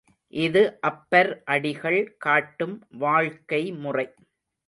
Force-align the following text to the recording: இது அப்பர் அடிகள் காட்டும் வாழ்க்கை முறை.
இது 0.33 0.61
அப்பர் 0.81 1.29
அடிகள் 1.45 1.99
காட்டும் 2.17 2.75
வாழ்க்கை 2.97 3.71
முறை. 3.83 4.07